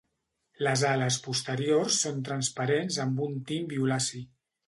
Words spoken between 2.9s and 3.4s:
amb un